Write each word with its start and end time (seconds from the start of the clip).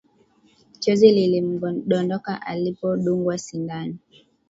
Chozi 0.81 1.11
lilimdondoka 1.11 2.41
alipodungwa 2.41 3.37
sindano 3.37 3.97